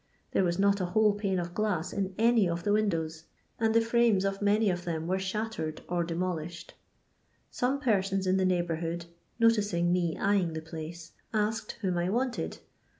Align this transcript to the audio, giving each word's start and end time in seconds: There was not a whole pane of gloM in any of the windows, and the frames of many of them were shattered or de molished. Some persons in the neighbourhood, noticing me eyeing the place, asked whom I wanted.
There 0.31 0.43
was 0.43 0.57
not 0.57 0.81
a 0.81 0.85
whole 0.87 1.13
pane 1.13 1.37
of 1.37 1.53
gloM 1.53 1.83
in 1.93 2.15
any 2.17 2.49
of 2.49 2.63
the 2.63 2.73
windows, 2.73 3.25
and 3.59 3.71
the 3.75 3.81
frames 3.81 4.25
of 4.25 4.41
many 4.41 4.71
of 4.71 4.83
them 4.83 5.05
were 5.05 5.19
shattered 5.19 5.83
or 5.87 6.03
de 6.03 6.15
molished. 6.15 6.71
Some 7.51 7.79
persons 7.79 8.25
in 8.25 8.37
the 8.37 8.45
neighbourhood, 8.45 9.05
noticing 9.39 9.93
me 9.93 10.17
eyeing 10.17 10.53
the 10.53 10.59
place, 10.63 11.11
asked 11.35 11.73
whom 11.83 11.99
I 11.99 12.09
wanted. 12.09 12.57